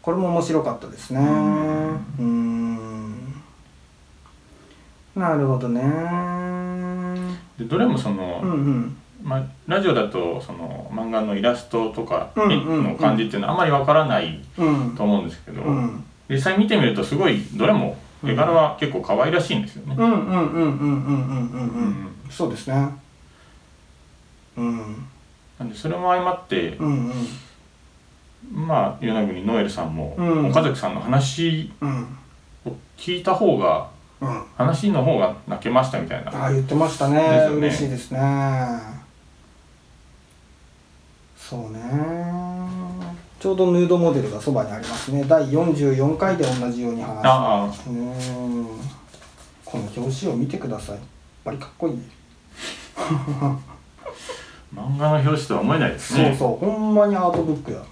[0.00, 1.20] これも面白かったですね。
[1.20, 3.34] うん。
[5.16, 5.82] なるほどね。
[7.58, 8.96] でどれもその、うんうん。
[9.22, 14.94] まあ、ラジオだとその漫画のイラストとかの感じっていうのはあんまりわからないうん。
[14.96, 19.94] と思うんですけど、うん実際見てみるとすごいどれも絵柄は結構可愛らしいんですよね。
[19.98, 21.60] うんうんうんうんうんうんうん。
[21.60, 22.88] ううんそうですね。
[24.56, 25.06] うん。
[25.58, 27.10] なんでそれも相まって、うん
[28.52, 28.66] うん。
[28.66, 30.50] まあ与那国ノエルさんも、うん。
[30.50, 32.02] 岡崎さんの話うん
[32.66, 33.88] を聞いた方が
[34.20, 34.42] うん。
[34.56, 36.32] 話の方が泣けましたみたいな。
[36.34, 37.14] ああ言ってましたね。
[37.14, 37.56] ですよね。
[37.56, 38.98] 嬉しいですね。
[41.48, 41.80] そうね
[43.40, 45.24] ちょうどヌードモデルがそばにありますね。
[45.24, 48.66] 第44回で同じように話してうん。
[49.64, 50.96] この表紙を見てください。
[50.96, 51.04] やっ
[51.44, 51.98] ぱりかっこいい、
[54.74, 56.34] 漫画の表紙とは思えないですね。
[56.36, 56.66] そうそう。
[56.66, 57.82] ほんまにアートブックや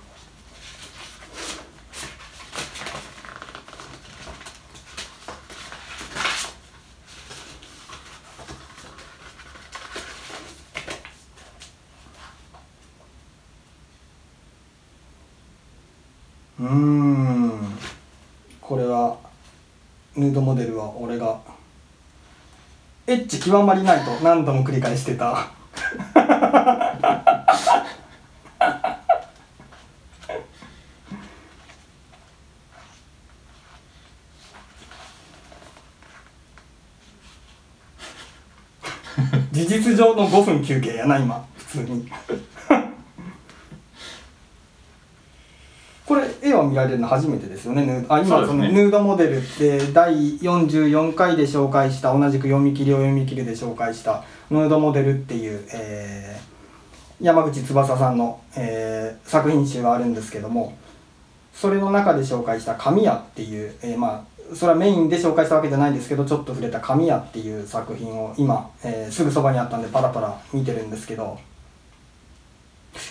[16.59, 17.79] うーん
[18.61, 19.19] これは
[20.17, 21.41] ヌードモデルは俺が。
[23.07, 25.49] エッチ極まりないと何度も繰り返してた。
[39.53, 41.47] 事実上の5分休憩やな今。
[41.57, 42.07] 普通に
[46.05, 47.87] これ絵を見られるの初めてですよね。
[47.87, 56.57] ヌーあ今そのヌードモデルって第44回で紹介した同じく読み切りを読み切りで紹介したヌードモデルっていう、えー
[57.19, 60.77] 山口翼さんの、えー作品集があるんですけども
[61.55, 71.39] それの中で紹介した「神谷」っていう、えーまあそれはメインで紹介したわけじゃないんですけどちょっと触れた「神谷」っていう作品を今、えーすぐそばにあったんでパラパラ見てるんですけど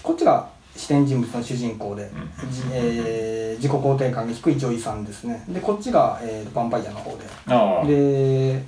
[0.03, 2.09] こっちが視点人物の主人公で、
[2.51, 5.43] じえー自己肯定感が低い女医さんですね。
[5.47, 7.25] でこっちが、えーヴァンパイアの方で。
[7.47, 7.85] ああ。
[7.85, 8.61] で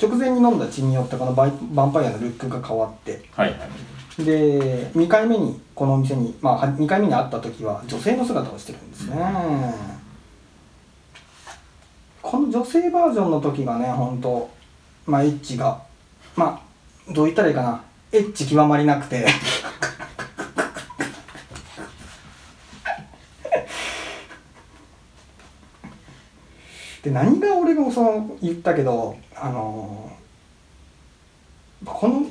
[0.00, 3.22] 直前に飲んだ血によってこのバイヴァンパイアのルックが変わって。
[3.32, 4.24] はいはい。
[4.24, 9.16] で2回目にこのお店に、まあ、は2回目に会った時は女性の姿をしてるんですね、
[12.20, 14.50] この女性バージョンの時がね本当
[15.06, 15.80] まあエッチが
[16.36, 16.62] ま
[17.08, 17.82] あどう言ったらいいかな。
[18.12, 19.26] エッチ極まりなくて
[27.02, 30.10] で何が俺がその言ったけどあの
[31.84, 32.26] この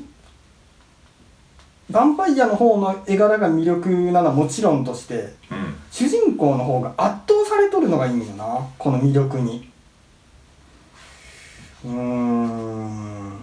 [1.92, 5.76] ヴァンパイアの方の絵柄が魅力なのはもちろんとしてうん。
[5.92, 9.70] 主人公の方が圧倒されとるのがいいんよなこの魅力に。
[11.84, 13.40] うーん。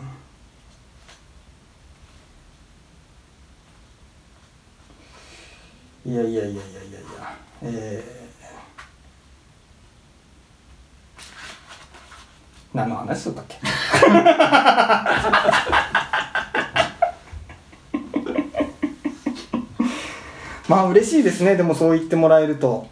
[6.07, 7.37] いやいやいやいやいやいや。
[7.62, 8.17] えー、
[12.74, 13.57] 何の話しとったっけ？
[20.68, 21.57] まあ嬉しいですね。
[21.57, 22.87] でもそう言ってもらえると。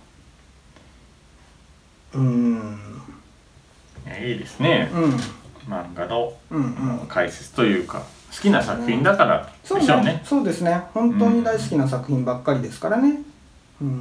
[2.15, 2.79] うーん。
[4.25, 4.91] いいですね。
[4.95, 5.17] うん。
[5.71, 6.67] 漫画のうんう
[7.05, 7.07] ん。
[7.07, 7.99] 解説というか、
[8.35, 10.05] 好きな作品だからそうでしょうね。
[10.07, 10.23] ね。
[10.25, 10.81] そうですね。
[10.95, 13.21] 本当に大好きな作品ばっかりですからね。
[13.83, 13.99] うんうんうん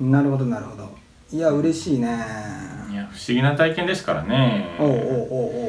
[0.00, 0.10] うんうん。
[0.10, 0.92] なるほどなるほど
[1.32, 2.06] いや嬉しいね。
[2.90, 4.76] いや、不思議な体験ですからね。
[4.78, 5.08] おうおうおうおう
[5.64, 5.68] おう。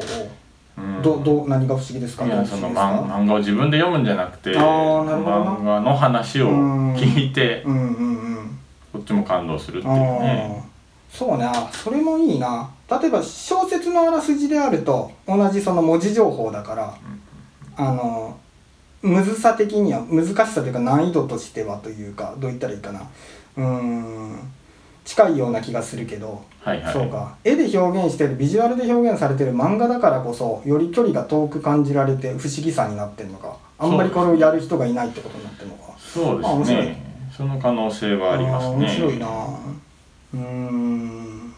[0.78, 1.02] うん。
[1.02, 2.24] どどう何が不思議ですか？
[2.26, 5.44] いやその漫画を自分で読むんじゃなくてあーなるほど。
[5.44, 6.50] な漫画の話を
[6.94, 8.58] 聞いてうんうんうん
[8.92, 10.62] こっちも感動するっていうあね。
[10.62, 10.66] あ
[11.10, 11.44] そうね。
[11.44, 12.70] あそれもいいな。
[12.88, 16.94] 例えば小説のあらすじであると同じその文字情報だから
[17.76, 18.38] あの
[19.02, 23.00] むずさ的には難しさというか難易度としてはというかどう言ったらいいかな。
[23.56, 24.52] うーん
[25.06, 26.92] 近いような気がするけど、はいはい。
[26.92, 27.36] そうか。
[27.44, 33.56] 絵で表現してるビジュアルで表現されてる漫画だからこそより距離が遠く感じられて不思議さになってるのか。
[33.78, 35.92] あんまりこれをやる人がいないってことになってるのか。
[35.98, 36.86] そうあ面白い。
[36.86, 38.74] ですねその可能性はありますね。
[38.74, 39.26] ー面白いな。
[40.34, 41.54] うーん。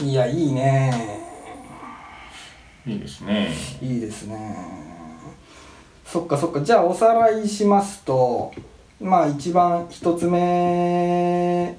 [0.00, 1.20] いやいいね。
[2.86, 3.48] いいですね。
[3.82, 4.56] いいですね。
[6.04, 6.60] そっかそっか。
[6.60, 8.52] じゃあおさらいしますと
[9.00, 11.76] まあ一番一つ目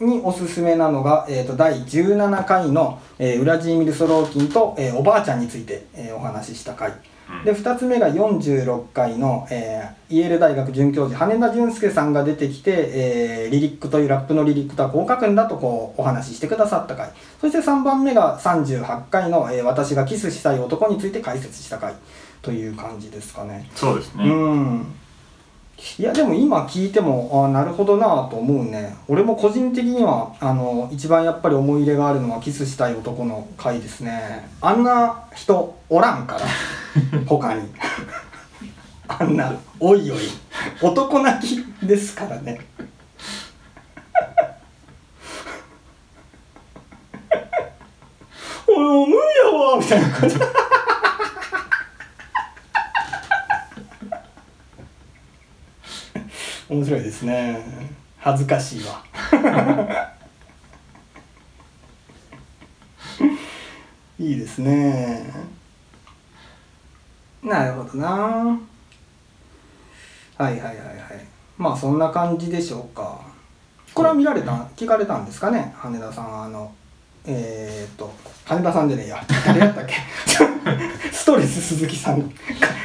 [0.00, 6.92] におすすめなのが、えー、と第17回の、えーウラジーミル・ソローキンと、えーおばあちゃんについて、えーおお話しした回。
[7.30, 7.44] うん。
[7.44, 17.10] で2つ目が46回の、えーイェール大学准教授羽田淳介さんが出てきて、えーリリックというラップのリリックとはこう書くんだとこうお話ししてくださった回。
[17.40, 21.94] そして3番目が38回の、えー私がキスしたい男について解説した回
[22.40, 23.68] という感じですかね。
[23.74, 24.86] うそうですね、ん
[25.98, 28.94] いやでも今聞いてもあなるほどなと思うね。
[29.08, 34.48] 俺も個人的にはあの一番やっぱり思い入れがあるのはキスしたい男の回ですね。
[34.60, 36.42] あんな人おらんから
[37.26, 37.62] 他に。
[39.08, 40.18] あんなおいおい。
[40.80, 42.60] 男泣きですからね。
[48.68, 50.36] おいもう無理やわみたいな感じ
[56.72, 57.58] 面白いですね。
[58.18, 59.04] 恥ずかしいわ。
[64.18, 65.30] いいですね。
[67.42, 68.08] なるほどな。
[68.08, 68.56] は
[70.38, 70.76] いはいはいはい。
[71.58, 73.20] まあそんな感じでしょうか。
[73.92, 75.74] これは見られた聞かれたんですかね？
[75.76, 76.72] 羽田さんあの
[77.26, 78.10] えー、っと
[78.46, 79.22] 羽田さんじゃねえや。
[79.46, 79.96] 誰やったっけ？
[81.12, 82.22] ストレス鈴木さん。
[82.22, 82.30] か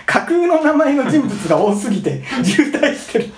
[0.05, 3.31] 架空の名前の人物が多すぎて渋滞してる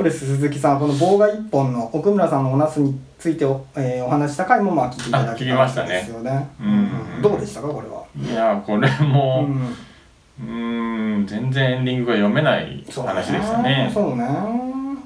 [0.00, 6.48] ストレス鈴木さんはこの棒が一本の奥村さんのおナスについてお,、えーお話しした回もまあ聞いていただきましたねですよね。
[6.58, 8.04] うんどうでしたかこれは？
[8.16, 14.26] いやこれもうんうーん全然エンディングが読めないそう話でしたねそうね。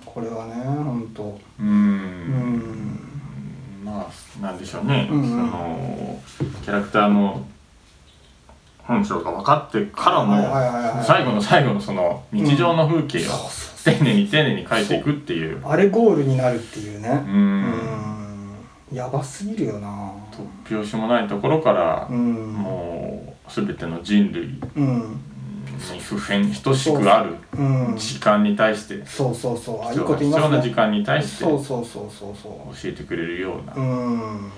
[0.06, 1.24] これはね本当。
[1.24, 3.00] ううんん。
[3.84, 6.20] まあなんでしょうね、うんうんその
[6.62, 7.44] キャラクターの
[8.86, 17.08] 本性が分かってからも、はいはいはいはい最後の最後のその日常の風景をそうそう丁寧に丁寧に描いていくっていうあれゴールになるっていうね。
[17.08, 18.54] ううんん。
[18.92, 19.88] やばすぎるよな。
[20.66, 22.52] 突拍子もないところから、うん。
[22.52, 25.20] もう全ての人類うん。
[25.92, 27.96] に不変等しくあるうん。
[27.96, 29.82] 時間に対してそうそうそう。
[29.82, 30.50] あいい必こと言いますね。
[30.50, 33.80] 要な時間に対して教そうそうそうそうそえてくれるような、う。
[33.80, 34.20] うん。
[34.30, 34.50] うん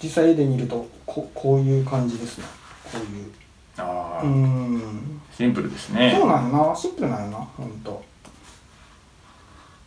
[0.00, 2.44] 実際絵で見るとここういう感じですね。
[2.84, 3.32] こういう。
[3.76, 5.17] ああ、うん。
[5.38, 6.16] シンプルですね。
[6.18, 6.74] そうなんよな。
[6.74, 7.36] シンプルなんよな。
[7.38, 8.04] ほんと。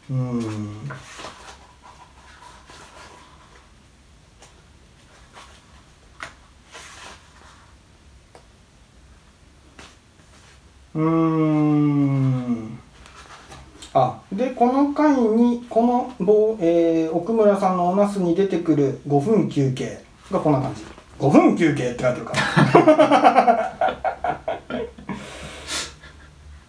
[0.10, 0.40] うん
[10.96, 12.80] うーん。
[13.94, 20.86] あでこの回にこの棒、えー奥村さんのおナスに出てくる5分休憩がこんな感じ。
[21.20, 24.01] 5分休憩って書いてるから。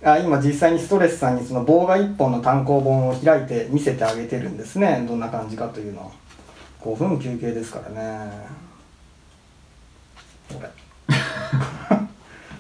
[0.05, 5.05] あ今実際にストレスさんにその棒が1本の単行本を開いて見せてあげてるんですね。
[5.07, 6.13] どんな感じかというの
[6.81, 8.31] 5分休憩ですからね。
[10.53, 10.69] これ。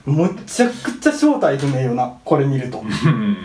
[0.13, 2.81] むちゃくちゃ正体不明よなこれ見ると。
[2.81, 3.37] うん。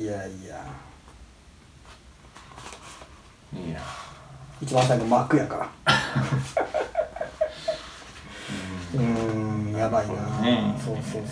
[0.00, 0.64] いやいや。
[3.52, 3.80] いや。
[4.62, 5.70] 一番最後幕やから
[8.94, 10.74] うーんやばいな、ね。
[10.78, 11.22] そうそうそう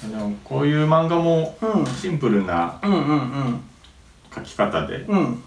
[0.00, 1.86] そうでもこういう漫画もそううん。
[1.86, 3.60] シンプルなうんうん
[4.30, 5.18] 描き方で、うん。
[5.18, 5.42] うん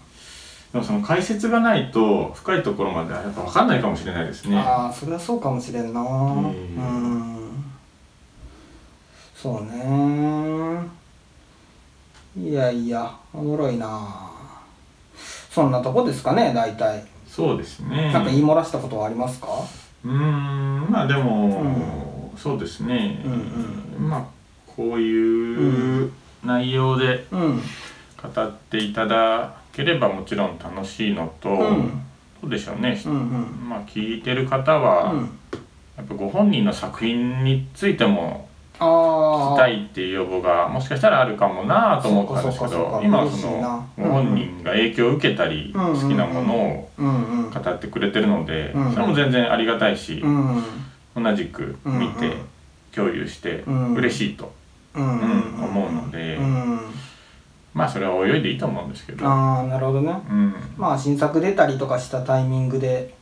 [0.72, 4.56] でもその解説がないと深いところまではやっぱ分かんないかもしれないですね。
[4.56, 6.00] ああそれはそうかもしれんな。
[6.00, 7.50] うん。
[9.34, 10.78] そうね。
[12.38, 14.30] いやいやおもろいな。
[15.50, 17.04] そんなとこですかね大体。
[17.26, 18.12] そうですね。
[18.12, 19.48] なんか言い漏らしたことはありますか？
[20.04, 24.24] うーんまあでも、そうですね、うんまあ
[24.66, 26.12] こういう
[26.44, 27.62] 内容でうん。
[28.22, 32.02] 語っていただければもちろん楽しいのと、うん。
[32.42, 33.68] どうでしょうね、うんうん。
[33.68, 35.20] まあ聞いてる方は、うん。
[35.96, 38.49] やっぱご本人の作品についても
[38.80, 46.90] ああ聞きたいっていう要望がもしかしたらあるかもなと思ったんですけど今はそのご本人が影響を受けたりうん好きなものを
[47.52, 50.64] 語ってくれてるのでうんそれも全然ありがたいしうん
[51.22, 52.32] 同じく見てうん
[52.92, 54.52] 共有してうん嬉しいと
[54.94, 56.80] 思うのでうん。
[57.72, 59.24] まあそれは泳いでいいと思うんですけど。
[59.26, 60.12] ああなるほどね。
[60.28, 60.54] うん。
[60.76, 63.14] まあ新作出たりとかしたタイミングで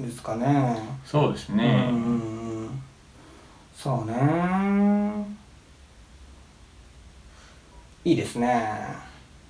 [0.00, 0.76] ですかね。
[1.04, 1.90] そうですね。
[1.90, 2.33] んうん
[3.84, 5.26] そうね。
[8.02, 8.64] いいですね。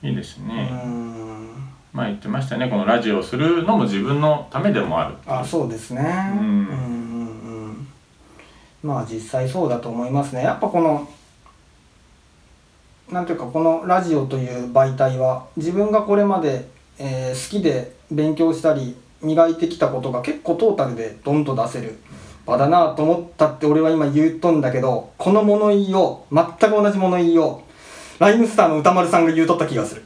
[0.02, 1.46] いいですうねん。
[1.92, 2.68] まあ言ってましたね。
[2.68, 6.02] このラジオをするのも自分のためでもあるあそうですね。
[6.32, 6.38] うん。
[6.40, 7.88] うんうんうん。
[8.82, 10.42] まあ実際そうだと思いますね。
[10.42, 11.08] やっぱこの
[13.12, 16.66] なんていうかこのラジオという媒体は自分がこれまで
[16.98, 21.98] えー好きで勉強したり磨いてきたことが結構トータルでドンと出せる
[22.46, 27.62] 場だなと思ったって俺は今言うとんだけどこの物言いを全く同じ物言いを
[28.18, 30.04] ライムスターの歌丸さんが言うとった気がする。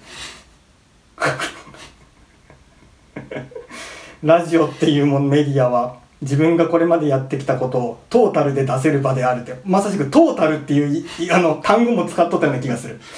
[4.22, 10.88] ラジオっていうものメディアは自分がこれまでやってきたことをトータルで出せる場であるってまさしくトータルっていう
[11.20, 13.00] いあの単語も使っとったような気がする。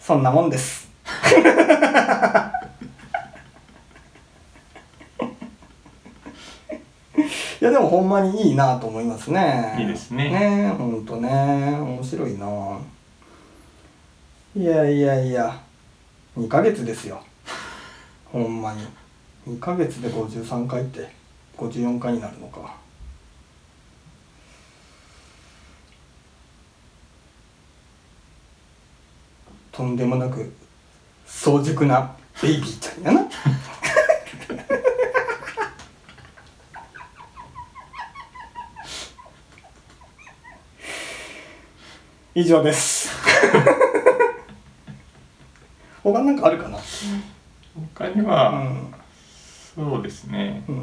[0.00, 0.88] そんなもんです。
[7.60, 9.76] いやでもほんまにいいなと思いますね。
[9.80, 10.30] いいですね。
[10.30, 11.28] ねほんとね。
[11.28, 12.78] 面白いな。
[14.56, 15.60] いやいやいや
[16.36, 17.20] 2ヶ月ですよ。
[18.26, 18.86] ほんまに。
[19.48, 21.10] 2ヶ月で53回って
[21.56, 22.76] 54回になるのか。
[29.72, 30.52] とんでもなく
[31.26, 33.28] 早熟なベイビーちゃんやな
[42.38, 43.10] 以上です。
[46.04, 46.78] 他なんかあるかな？
[47.96, 48.94] 他にうは、ん
[49.74, 50.62] そうですね。
[50.68, 50.82] うんうん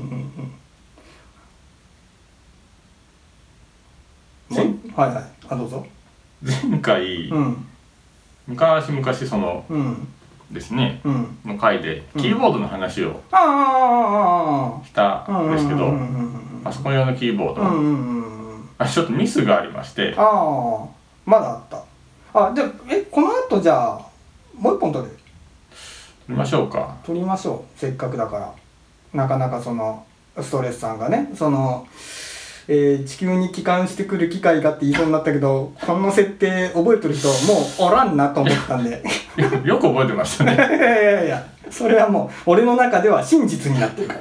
[4.49, 4.93] うん。
[4.93, 5.23] はいはい。
[5.47, 5.87] あどうぞ。
[6.43, 7.65] 前回、うん。
[8.47, 10.07] 昔々そのうん。
[10.51, 10.99] ですね。
[11.05, 11.37] うん。
[11.45, 15.93] の回でキーボードの話をしたんですけど、
[16.65, 20.13] パソコン用のキーボード、うんうんうんうんあちょっとミスがありまして。
[20.17, 20.94] ああ
[21.25, 21.83] まだあった。
[22.47, 23.99] あでえこの後じゃあ
[24.57, 25.17] もう一本取る？
[26.27, 26.95] 見ましょうか。
[27.05, 27.79] 取りましょう。
[27.79, 28.51] せっかくだから。
[29.13, 30.05] なかなかその
[30.41, 31.87] ストレスさんがねその、
[32.67, 37.33] えー地球に帰還してくる機会がって言いそうになったけどこの設定覚えてる人も
[37.79, 39.01] うおらんなと思ったんで。
[39.37, 40.53] よ よく覚えてましたね。
[40.55, 44.19] いやいやいやそれはもう俺の中では真実になってるから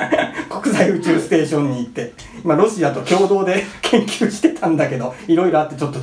[0.62, 2.12] 国際宇宙ステーションに行って
[2.44, 5.98] 今ロシアと共同で 研究してたんだけどいろいろあってちょっと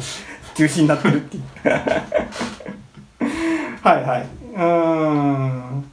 [0.56, 1.44] 中止になってるっていう。
[3.82, 4.28] はいはい。
[4.54, 5.86] うーん。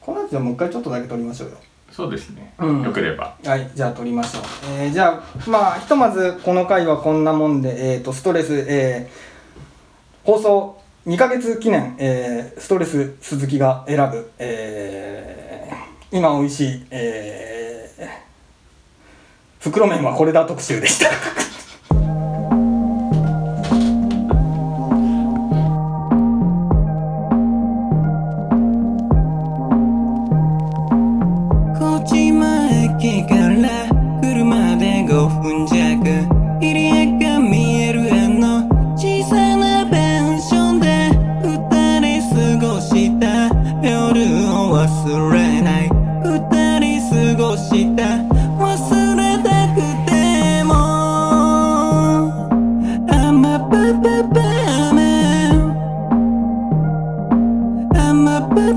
[0.00, 1.56] この後じゃあもう一回ちょっとだけ撮りましょうよ。
[1.90, 2.82] そうですね、うん。
[2.82, 3.34] よければ。
[3.44, 4.42] はい、じゃあ撮りましょう。
[4.78, 9.30] えーじゃあ、まあ、ひとまずこの回はこんなもんで、えっ、と、ストレス、えー
[10.22, 15.39] 放送2ヶ月記念、えーストレス鈴木が選ぶ、えー
[16.12, 17.70] 今美味しい、えー
[19.60, 21.10] 袋麺はこれだ特集でした。
[31.78, 33.86] 小島駅から
[34.22, 35.78] 車で5分弱
[36.58, 36.99] 入り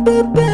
[0.04, 0.53] baby.